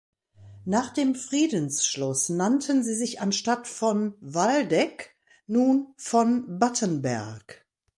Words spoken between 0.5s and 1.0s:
Nach